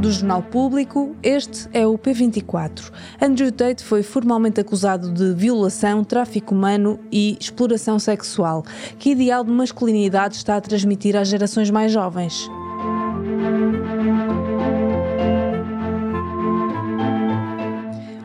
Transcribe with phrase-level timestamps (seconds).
[0.00, 2.90] Do Jornal Público, este é o P24.
[3.20, 8.64] Andrew Tate foi formalmente acusado de violação, tráfico humano e exploração sexual.
[8.98, 12.48] Que ideal de masculinidade está a transmitir às gerações mais jovens?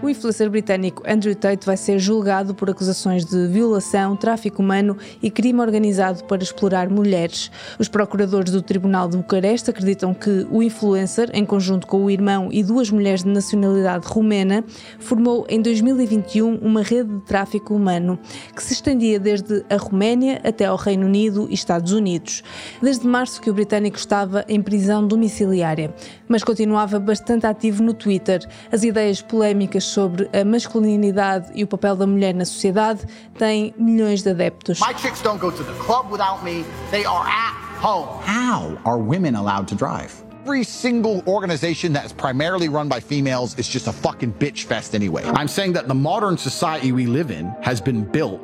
[0.06, 5.32] O influencer britânico Andrew Tate vai ser julgado por acusações de violação, tráfico humano e
[5.32, 7.50] crime organizado para explorar mulheres.
[7.80, 12.50] Os procuradores do Tribunal de Bucareste acreditam que o influencer, em conjunto com o irmão
[12.52, 14.64] e duas mulheres de nacionalidade rumena,
[15.00, 18.20] formou em 2021 uma rede de tráfico humano
[18.56, 22.44] que se estendia desde a Roménia até ao Reino Unido e Estados Unidos.
[22.80, 25.92] Desde março que o britânico estava em prisão domiciliária,
[26.28, 28.48] mas continuava bastante ativo no Twitter.
[28.72, 33.06] As ideias polémicas sobre a masculinidade e o papel da mulher na sociedade
[33.38, 34.80] tem milhões de adeptos.
[34.82, 36.66] My chicks don't go to the club without me.
[36.92, 38.22] They are at home.
[38.22, 40.12] How are women allowed to drive?
[40.44, 44.94] Every single organization that is primarily run by females is just a fucking bitch fest
[44.94, 45.24] anyway.
[45.24, 48.42] I'm saying that the modern society we live in has been built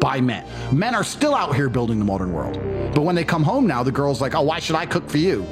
[0.00, 0.44] by men.
[0.72, 2.58] Men are still out here building the modern world.
[2.92, 5.18] But when they come home now, the girl's like, oh, why should I cook for
[5.18, 5.46] you?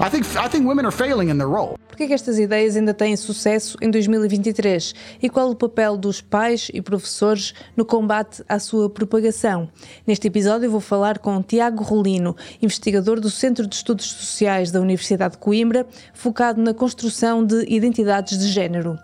[0.00, 1.79] I think, I think women are failing in their role.
[2.00, 4.94] Por que estas ideias ainda têm sucesso em 2023?
[5.22, 9.68] E qual o papel dos pais e professores no combate à sua propagação?
[10.06, 15.32] Neste episódio vou falar com Tiago Rolino, investigador do Centro de Estudos Sociais da Universidade
[15.32, 18.98] de Coimbra, focado na construção de identidades de género.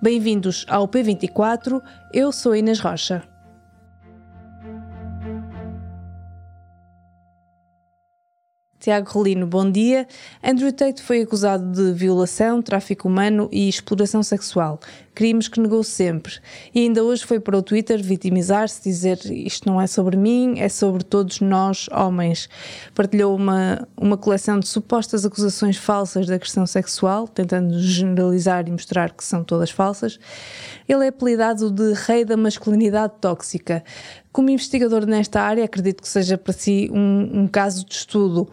[0.00, 1.82] Bem-vindos ao P24,
[2.14, 3.24] eu sou Inês Rocha.
[8.86, 10.06] Tiago Rolino, bom dia.
[10.40, 14.78] Andrew Tate foi acusado de violação, tráfico humano e exploração sexual,
[15.12, 16.34] crimes que negou sempre.
[16.72, 20.68] E ainda hoje foi para o Twitter vitimizar-se, dizer isto não é sobre mim, é
[20.68, 22.48] sobre todos nós, homens.
[22.94, 29.10] Partilhou uma, uma coleção de supostas acusações falsas de agressão sexual, tentando generalizar e mostrar
[29.10, 30.16] que são todas falsas.
[30.88, 33.82] Ele é apelidado de rei da masculinidade tóxica.
[34.36, 38.46] Como investigador nesta área, acredito que seja para si um, um caso de estudo.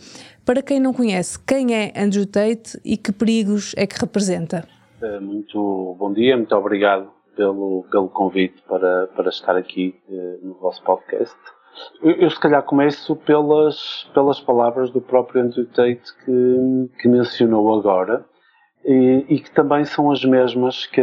[0.46, 4.66] Para quem não conhece, quem é Andrew Tate e que perigos é que representa?
[5.02, 10.54] Eh, muito bom dia, muito obrigado pelo, pelo convite para, para estar aqui eh, no
[10.54, 11.36] vosso podcast.
[12.02, 17.78] Eu, eu, se calhar começo pelas, pelas palavras do próprio Andrew Tate que, que mencionou
[17.78, 18.24] agora
[18.86, 21.02] e, e, que também são as mesmas que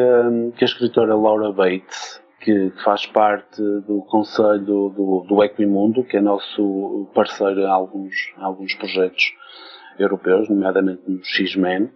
[0.57, 6.21] que a escritora Laura Bates que, faz parte do Conselho do, do Equimundo, que é
[6.21, 9.33] nosso parceiro em alguns, em alguns projetos
[9.99, 11.91] europeus, nomeadamente no X-Men,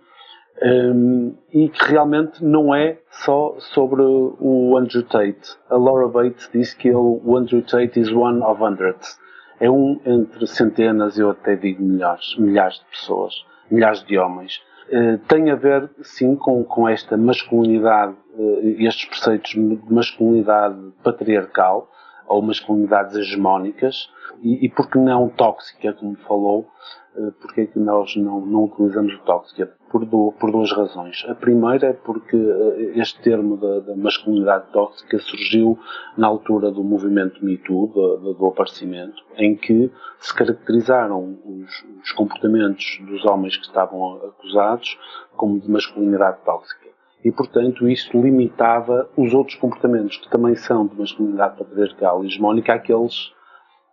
[0.62, 5.56] um, e que realmente não é só sobre o Andrew Tate.
[5.68, 9.18] A Laura Bates diz que ele, o Andrew Tate is one of hundreds.
[9.58, 13.34] É um entre centenas, eu até digo milhares, milhares de pessoas,
[13.70, 14.60] milhares de homens.
[14.88, 21.90] Uh, tem a ver, sim, com, com esta masculinidade uh, estes preceitos de masculinidade patriarcal
[22.26, 24.08] ou masculinidades hegemónicas
[24.42, 26.68] e, e porque não tóxica, como falou,
[27.16, 29.74] uh, porque é que nós não, não utilizamos o tóxica?
[29.90, 31.24] Por, do, por duas razões.
[31.28, 35.78] A primeira é porque uh, este termo da, da, masculinidade tóxica surgiu
[36.16, 41.84] na altura do movimento Me Too, do, do, do aparecimento, em que se caracterizaram os,
[42.02, 44.98] os comportamentos dos homens que estavam acusados
[45.36, 46.93] como de masculinidade tóxica
[47.24, 52.74] e, portanto, isso limitava os outros comportamentos que também são de masculinidade patriarcal e hegemónica
[52.74, 53.32] àqueles,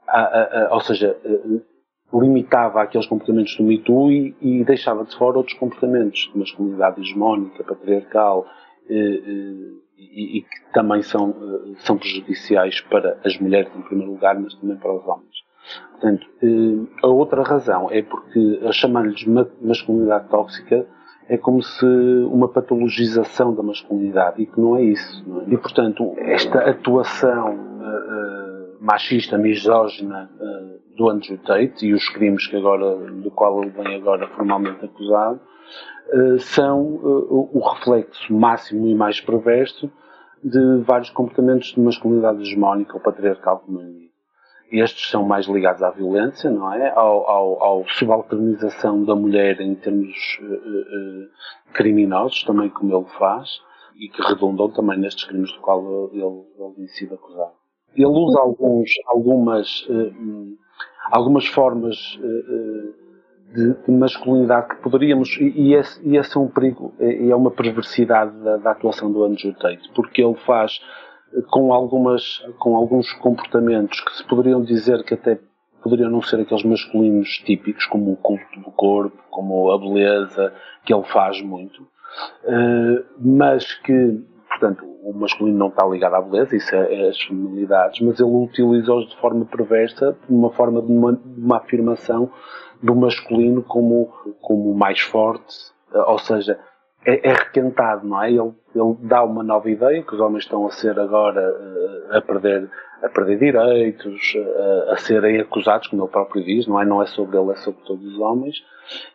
[0.06, 1.62] a, a, a, ou seja, eh,
[2.14, 7.00] limitava aqueles comportamentos do Me Too e, e, deixava de fora outros comportamentos de masculinidade
[7.00, 8.46] hegemónica, patriarcal
[8.90, 11.34] e, eh, eh, e, e, que também são,
[11.78, 15.36] são prejudiciais para as mulheres em primeiro lugar, mas também para os homens.
[15.92, 16.28] Portanto,
[17.04, 19.24] a outra razão é porque chamar-lhes
[19.62, 20.88] masculinidade tóxica
[21.32, 21.86] é como se
[22.30, 25.24] uma patologização da masculinidade e que não é isso.
[25.26, 25.46] Não é?
[25.48, 32.46] E, portanto, esta atuação uh, uh, machista, misógina uh, do Andrew Tate e os crimes
[32.48, 35.40] que agora, do qual ele vem agora formalmente acusado,
[36.40, 39.90] são o reflexo máximo e mais perverso
[40.44, 44.11] de vários comportamentos de masculinidade hegemónica ou patriarcal, como eu
[44.80, 46.90] estes são mais ligados à violência, não é?
[46.96, 51.30] Ao, subalternização da mulher em termos uh, uh,
[51.74, 53.50] criminosos, também como ele faz,
[54.00, 57.52] e que redundam também nestes crimes do qual ele, ele tem sido acusado.
[57.94, 60.58] Ele usa alguns, algumas, uh,
[61.12, 61.98] algumas formas
[63.54, 67.36] de, de, masculinidade que poderíamos, e, e, esse, e esse é um perigo, e é
[67.36, 70.80] uma perversidade da, da atuação do Andrew Tate, porque ele faz
[71.50, 75.40] com algumas com alguns comportamentos que se poderiam dizer que até
[75.82, 80.54] poderiam não ser aqueles masculinos típicos, como o culto do corpo, como a beleza,
[80.86, 86.56] que ele faz muito, uh, mas que, portanto, o masculino não está ligado à beleza,
[86.56, 91.14] isso é, é as feminilidades, mas ele utiliza-os de forma perversa, uma forma de uma,
[91.14, 92.32] de uma afirmação
[92.82, 96.60] do masculino como, como mais forte, ou seja,
[97.06, 98.30] é, é, requentado, não é?
[98.30, 102.22] Ele, ele dá uma nova ideia que os homens estão a ser agora uh, a
[102.22, 102.70] perder
[103.02, 104.34] a perder direitos,
[104.88, 107.56] a, a, serem acusados, como ele próprio diz, não é, não é sobre ele, é
[107.56, 108.64] sobre todos os homens,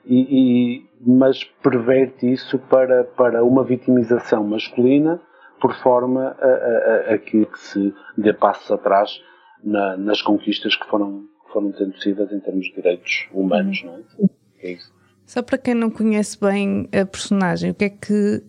[0.05, 5.21] e, e, mas perverte isso para, para uma vitimização masculina
[5.61, 9.23] por forma a, a, a que se dê passos atrás
[9.62, 14.67] na, nas conquistas que foram, foram tendo em termos de direitos humanos, não é?
[14.67, 14.95] é isso.
[15.26, 18.43] Só para quem não conhece bem a personagem, o que é que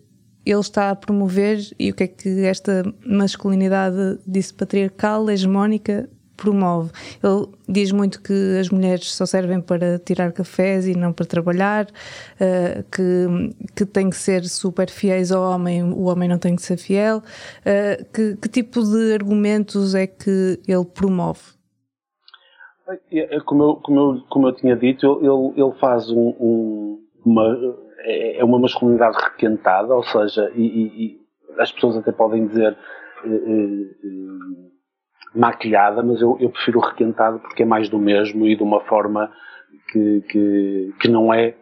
[0.46, 6.08] ele está a promover e o que é que esta masculinidade, disse patriarcal, hegemónica,
[6.38, 6.90] promove.
[7.22, 11.86] Ele diz muito que as mulheres só servem para tirar cafés e não para trabalhar,
[11.86, 16.62] uh, que, que têm que ser super fiéis ao homem, o homem não tem que
[16.62, 17.18] ser fiel.
[17.18, 21.57] Uh, que, que, tipo de argumentos é que ele promove?
[23.44, 28.38] Como eu, como eu, como eu tinha dito, ele, ele faz um, um, uma é,
[28.38, 31.20] é uma masculinidade requentada, ou seja, e, e, e
[31.58, 32.76] as pessoas até podem dizer
[33.24, 38.56] eh, eh, eh, maquilhada, mas eu, eu, prefiro requentado porque é mais do mesmo e
[38.56, 39.30] de uma forma
[39.92, 41.54] que, que, que não é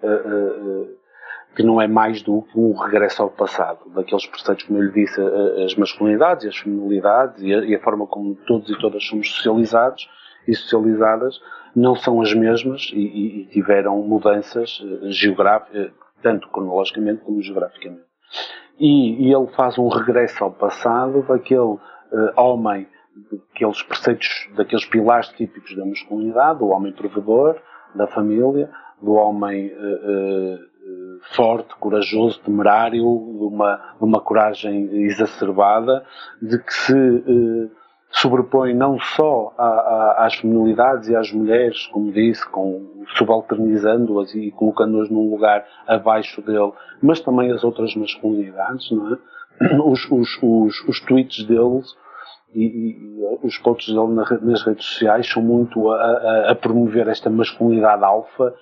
[1.56, 4.93] que não é mais do que um regresso ao passado, daqueles preceitos, como eu lhe
[4.93, 5.19] disse,
[5.64, 9.31] as masculinidades e as feminilidades e a, e a forma como todos e todas somos
[9.34, 10.06] socializados
[10.46, 11.40] e socializadas
[11.75, 18.06] não são as mesmas e, e tiveram mudanças geográficas, tanto cronologicamente como geograficamente.
[18.78, 21.81] E, e ele faz um regresso ao passado daquele uh,
[22.37, 22.87] homem,
[23.31, 27.56] daqueles preceitos, daqueles pilares típicos da masculinidade, do homem provedor,
[27.94, 28.70] da família,
[29.00, 36.04] do homem uh, uh, forte, corajoso, temerário, de uma, de uma coragem exacerbada,
[36.42, 36.92] de que se
[38.10, 42.42] sobrepõe não só a, a, às feminilidades e às mulheres, como disse,
[43.16, 46.72] subalternizando-as e colocando-as num lugar abaixo dele,
[47.02, 49.18] mas também as outras masculinidades, não é?
[49.82, 51.96] Os, os, os, os tweets deles
[52.54, 52.96] e, e,
[53.42, 54.12] os posts dele
[54.42, 58.54] nas redes sociais são muito a, a, a promover esta masculinidade alfa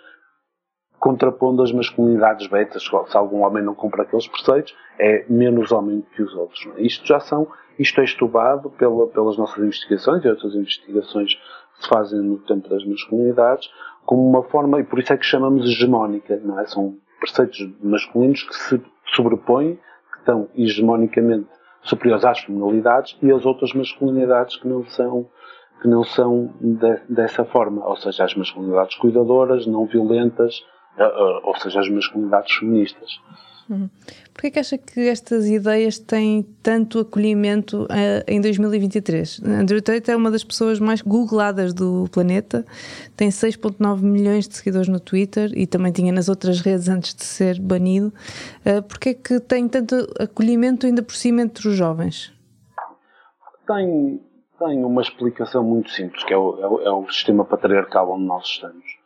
[1.04, 2.82] contrapondo as masculinidades betas.
[2.82, 6.66] Se algum homem não compra aqueles preceitos, é menos homem que os outros.
[6.78, 6.80] É?
[6.80, 7.46] Isto já são,
[7.78, 12.70] isto é estudado pela, pelas nossas investigações e outras investigações que se fazem no tempo
[12.70, 13.68] das masculinidades,
[14.06, 16.64] como uma forma, e por isso é que chamamos hegemónica, não é?
[16.64, 18.82] São preceitos masculinos que se
[19.14, 19.78] sobrepõem,
[20.10, 21.48] que estão hegemonicamente
[21.82, 25.28] superiores às feminilidades e às outras masculinidades que não são
[25.82, 30.64] que não são de, dessa forma, ou seja, as masculinidades cuidadoras, não violentas,
[31.42, 33.20] ou seja, as masculinidades feministas.
[33.68, 33.88] Uhum.
[34.32, 39.40] Porquê que acha que estas ideias têm tanto acolhimento uh, em 2023?
[39.42, 42.64] Andrew Tate é uma das pessoas mais googladas do planeta,
[43.16, 47.24] tem 6.9 milhões de seguidores no Twitter e também tinha nas outras redes antes de
[47.24, 48.12] ser banido.
[48.66, 52.32] Uh, Porquê que tem tanto acolhimento ainda por cima entre os jovens?
[53.66, 54.20] Tem,
[54.58, 58.24] tem uma explicação muito simples, que é o, é o, é o sistema patriarcal onde
[58.24, 59.03] nós estamos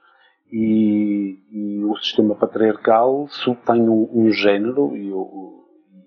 [0.53, 3.29] e, e o sistema patriarcal
[3.67, 5.09] tem um, um género e,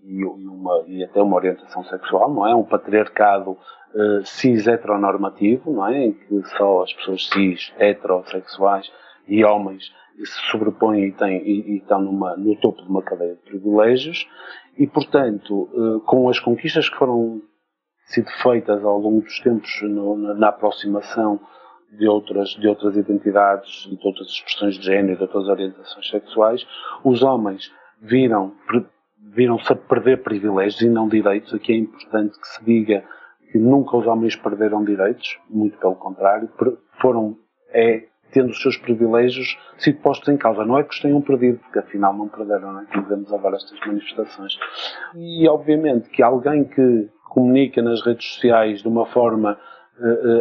[0.03, 2.55] e, uma, e, até uma orientação sexual, não é?
[2.55, 6.05] Um patriarcado uh, cis-heteronormativo, não é?
[6.05, 8.91] Em que só as pessoas cis-heterossexuais
[9.27, 13.35] e homens se sobrepõem e, têm, e, e estão numa, no topo de uma cadeia
[13.35, 14.27] de privilégios
[14.77, 17.41] e, portanto, uh, com as conquistas que foram
[18.05, 21.39] sido feitas ao longo dos tempos no, na, na aproximação
[21.91, 26.65] de outras, de outras identidades, de outras expressões de género, de outras orientações sexuais,
[27.03, 27.71] os homens
[28.01, 28.53] viram,
[29.19, 31.53] viram-se a perder privilégios e não direitos.
[31.53, 33.03] Aqui é importante que se diga
[33.51, 36.49] que nunca os homens perderam direitos, muito pelo contrário,
[37.01, 37.37] foram,
[37.69, 40.63] é, tendo os seus privilégios sido postos em causa.
[40.63, 42.85] Não é que os tenham perdido, porque afinal não perderam, não é?
[42.85, 44.57] Como vemos agora estas manifestações.
[45.15, 49.57] E obviamente que alguém que comunica nas redes sociais de uma forma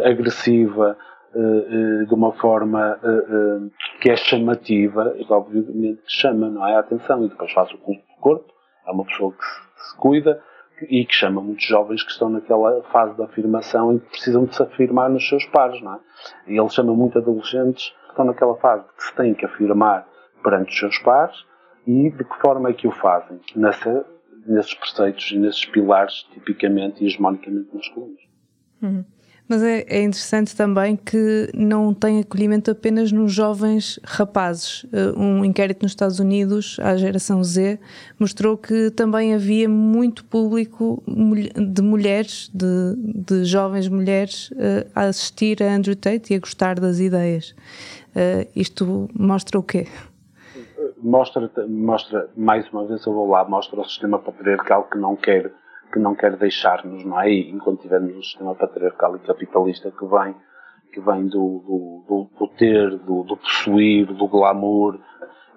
[0.05, 3.69] agressiva, eh, eh, de uma forma eh,
[4.01, 6.75] que é chamativa, obviamente chama, não é?
[6.75, 8.53] A atenção, e depois faz o culto do corpo,
[8.85, 10.41] é uma pessoa que se, cuida
[10.89, 14.55] e que chama muitos jovens que estão naquela fase de afirmação e que precisam de
[14.55, 15.99] se afirmar nos seus pares, não é?
[16.47, 20.07] E ele chama muito adolescentes que estão naquela fase que se têm que afirmar
[20.43, 21.35] perante os seus pares
[21.85, 23.39] e de que forma é que o fazem?
[23.55, 24.05] Nessa,
[24.45, 28.21] nesses preceitos e nesses pilares tipicamente e hegemonicamente masculinos.
[28.81, 29.05] Uhum.
[29.51, 34.85] Mas é, é, interessante também que não tem acolhimento apenas nos jovens rapazes.
[34.93, 37.77] Eh, um inquérito nos Estados Unidos, à geração Z,
[38.17, 45.61] mostrou que também havia muito público de mulheres, de, de jovens mulheres, eh, a assistir
[45.61, 47.53] a Andrew Tate e a gostar das ideias.
[48.15, 49.85] Uh, isto mostra o quê?
[51.03, 55.51] Mostra, mostra, mais uma vez eu vou lá, mostra o sistema patriarcal que não quer
[55.91, 57.31] que não quer deixar-nos, não é?
[57.31, 60.35] Enquanto tivermos um sistema patriarcal e capitalista que vem,
[60.93, 64.99] que vem do, do, do, ter, do, do, possuir, do glamour,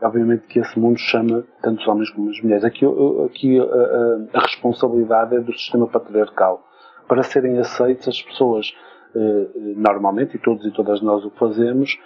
[0.03, 2.65] obviamente que esse mundo chama tanto os homens como as mulheres.
[2.65, 2.85] Aqui,
[3.27, 6.63] aqui a, a, a responsabilidade é do sistema patriarcal.
[7.09, 8.75] Para serem aceites, as pessoas,
[9.15, 11.99] eh, normalmente, e todos e todas nós o fazemos,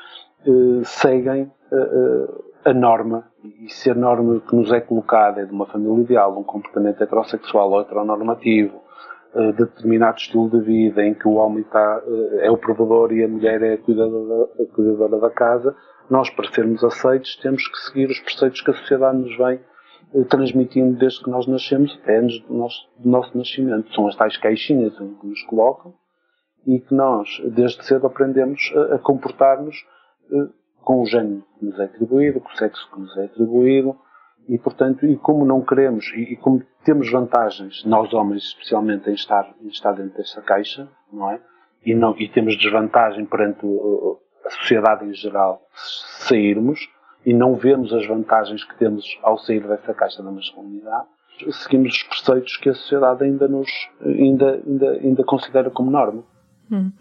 [0.44, 2.28] eh, seguem eh,
[2.68, 6.32] a norma, e se a norma que nos é colocada é de uma família ideal,
[6.32, 8.80] de um comportamento heterossexual ou heteronormativo,
[9.34, 12.02] de determinado estilo de vida em que o homem está,
[12.40, 15.76] é o provedor e a mulher é a cuidadora, a cuidadora da casa,
[16.08, 19.60] nós, para sermos aceitos, temos que seguir os preceitos que a sociedade nos vem
[20.30, 23.92] transmitindo desde que nós nascemos até antes do nosso, do nosso nascimento.
[23.94, 25.94] São as tais caixinhas que nos colocam
[26.66, 29.76] e que nós, desde cedo, aprendemos a, a comportar-nos
[30.32, 30.48] eh,
[30.88, 33.94] com o género que nos é atribuído, com o sexo que nos é atribuído,
[34.48, 39.12] e portanto, e como não queremos, e, e como temos vantagens, nós homens especialmente, em
[39.12, 41.42] estar, em estar dentro desta caixa, não é?
[41.84, 46.80] E, não, e temos desvantagem perante o, a sociedade em geral se sairmos,
[47.26, 51.06] e não vemos as vantagens que temos ao sair dessa caixa da masculinidade,
[51.50, 53.68] seguimos os preceitos que a sociedade ainda nos
[54.00, 56.24] ainda, ainda, ainda considera como norma.
[56.72, 56.92] Hum.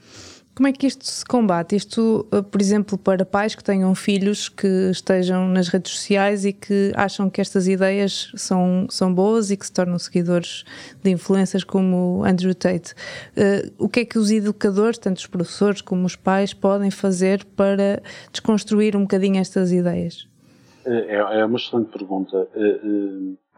[0.58, 1.76] Como é que isto se combate?
[1.76, 6.52] Isto, eh, por exemplo, para pais que tenham filhos que estejam nas redes sociais e
[6.52, 10.64] que acham que estas ideias são, são boas e que se tornam seguidores
[11.04, 12.96] de influências como Andrew Tate.
[13.38, 17.46] Uh, o que é que os educadores, tanto os professores como os pais, podem fazer
[17.56, 20.28] para desconstruir um bocadinho estas ideias?
[20.88, 22.48] É, é uma excelente pergunta.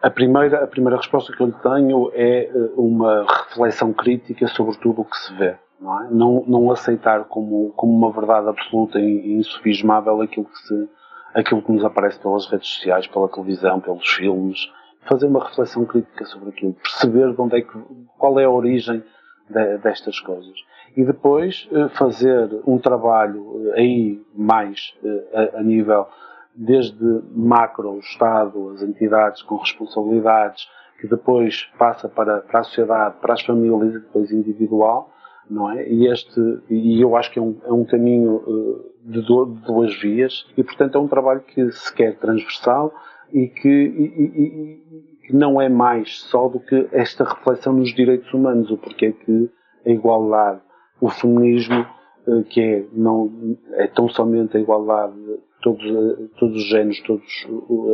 [0.01, 4.99] A primeira, a primeira resposta que eu lhe tenho é uma reflexão crítica sobre tudo
[4.99, 6.07] o que se vê não, é?
[6.09, 10.89] não, não aceitar como, como uma verdade absoluta e insufismável aquilo que, se,
[11.33, 14.71] aquilo que nos aparece pelas redes sociais, pela televisão, pelos filmes,
[15.07, 17.79] fazer uma reflexão crítica sobre aquilo, perceber de onde é que,
[18.17, 19.03] qual é a origem
[19.49, 20.55] de, destas coisas.
[20.95, 26.07] E depois eh, fazer um trabalho eh, aí mais eh, a, a nível
[26.55, 30.67] desde macro, o Estado, as entidades com responsabilidades,
[30.99, 35.09] que depois passa para, para a sociedade, para as famílias e depois individual,
[35.49, 35.89] não é?
[35.89, 36.39] E este,
[36.69, 40.97] e eu acho que é um, é um caminho uh, de, duas vias e, portanto,
[40.97, 42.93] é um trabalho que se quer transversal
[43.33, 48.31] e que, e, e, que não é mais só do que esta reflexão nos direitos
[48.33, 49.49] humanos, o porquê que
[49.85, 50.61] a igualdade,
[51.01, 51.85] o feminismo,
[52.27, 57.01] uh, que é, não, é tão somente a igualdade de todos, uh, todos os géneros,
[57.01, 57.25] todas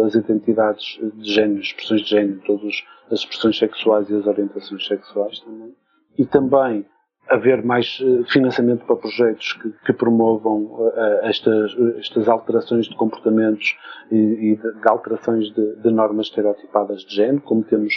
[0.06, 5.40] as identidades de género, expressões de género, todas as expressões sexuais e as orientações sexuais
[5.40, 5.74] também.
[6.18, 6.86] E também
[7.30, 10.92] haver mais eh, financiamento para projetos que, que promovam uh,
[11.24, 13.76] estas, estas alterações de comportamentos
[14.12, 17.94] e, e de, de, alterações de, de, normas estereotipadas de género, como temos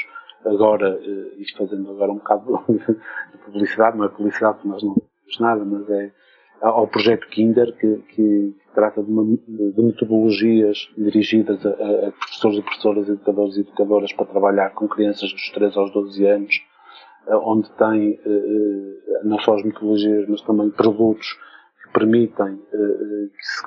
[0.47, 4.95] agora, uh, isto fazendo agora um bocado de publicidade, não é publicidade porque nós não
[4.95, 6.11] temos nada, mas é
[6.61, 12.63] ao projeto Kinder, que, que trata de, uma, de metodologias dirigidas a, a professores e
[12.63, 16.61] professoras, educadores e educadoras para trabalhar com crianças dos 3 aos 12 anos,
[17.37, 21.37] onde tem eh, eh, não só as metodologias, mas também produtos
[21.89, 23.63] que permitem eh, que se,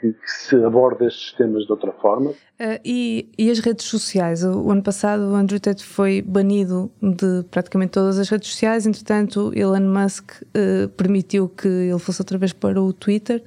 [0.00, 2.30] que, se aborde estes temas de outra forma.
[2.30, 4.42] Uh, e, e, as redes sociais?
[4.44, 9.52] O, ano passado o Andrew Tate foi banido de praticamente todas as redes sociais, entretanto
[9.54, 13.42] Elon Musk uh, permitiu que ele fosse outra vez para o Twitter.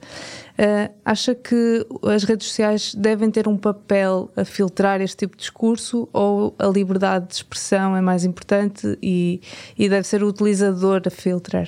[0.54, 5.42] Uh, acha que as redes sociais devem ter um papel a filtrar este tipo de
[5.42, 9.42] discurso ou a liberdade de expressão é mais importante e,
[9.78, 11.68] e deve ser o utilizador a filtrar?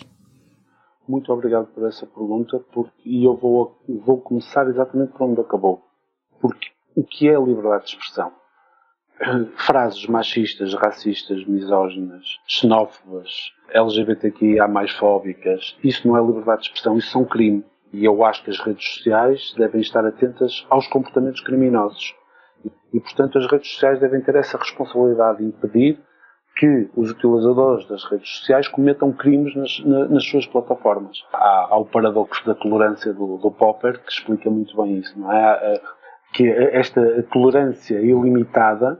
[1.07, 5.83] Muito obrigado por essa pergunta porque, e eu vou, vou começar exatamente por onde acabou.
[6.39, 8.31] Porque o que é a liberdade de expressão?
[9.57, 13.29] Frases machistas, racistas, misóginas, xenófobas,
[13.69, 17.65] LGBTQIA mais fóbicas, isso não é liberdade de expressão, isso são crime.
[17.91, 22.15] E eu acho que as redes sociais devem estar atentas aos comportamentos criminosos.
[22.93, 26.00] E, portanto, as redes sociais devem ter essa responsabilidade de impedir
[26.63, 31.17] que os utilizadores das redes sociais cometam crimes nas, nas suas plataformas.
[31.34, 35.29] Há, há, o paradoxo da tolerância do, do, Popper que explica muito bem isso, não
[35.29, 35.82] é?
[36.34, 38.98] Que esta tolerância ilimitada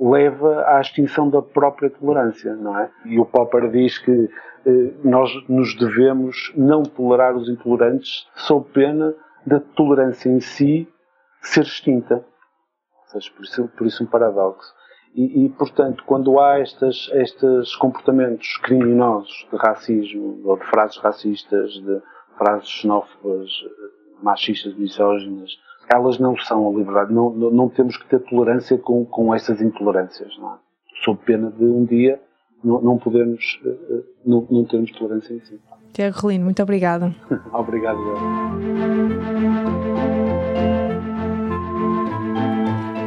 [0.00, 2.90] leva à extinção da própria tolerância, não é?
[3.04, 4.30] E o Popper diz que
[4.64, 9.14] eh, nós nos devemos não tolerar os intolerantes sob pena
[9.46, 10.88] da tolerância em si
[11.42, 12.14] ser extinta.
[12.14, 14.72] Ou seja, por isso, por isso um paradoxo.
[15.14, 21.72] E, e, portanto, quando há estes, estes comportamentos criminosos de racismo, ou de frases racistas,
[21.72, 22.00] de
[22.36, 23.50] frases xenófobas,
[24.22, 25.50] machistas, misóginas,
[25.92, 27.12] elas não são a liberdade.
[27.12, 30.58] Não, não, temos que ter tolerância com, com essas intolerâncias, não é?
[31.04, 32.20] Sob pena de um dia
[32.62, 35.60] não, não podermos, eh, não, não termos tolerância em si.
[35.92, 37.14] Tiago Rolino, muito obrigada.
[37.52, 37.98] Obrigado.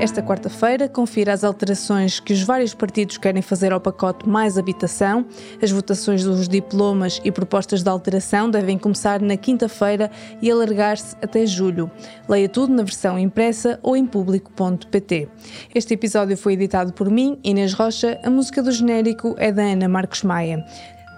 [0.02, 5.28] Esta quarta-feira, confira as alterações que os vários partidos querem fazer ao pacote Mais Habitação.
[5.62, 10.10] As votações dos diplomas e propostas de alteração devem começar na quinta-feira
[10.42, 11.90] e alargar-se até julho.
[12.28, 15.30] Leia tudo na versão impressa ou em público.pt.
[15.76, 18.20] Este episódio foi editado por mim, Inês Rocha.
[18.24, 20.66] A música do genérico é da Ana Marcos Maia.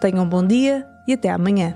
[0.01, 1.73] Tenham um bom dia e até amanhã.